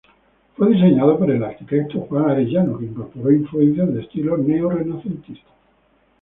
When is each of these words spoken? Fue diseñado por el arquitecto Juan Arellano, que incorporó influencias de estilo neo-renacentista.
Fue 0.57 0.69
diseñado 0.73 1.15
por 1.19 1.29
el 1.29 1.43
arquitecto 1.43 1.99
Juan 2.09 2.27
Arellano, 2.31 2.79
que 2.79 2.85
incorporó 2.85 3.31
influencias 3.31 3.93
de 3.93 4.01
estilo 4.01 4.35
neo-renacentista. 4.35 5.51